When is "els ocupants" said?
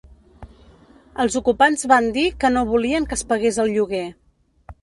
1.25-1.87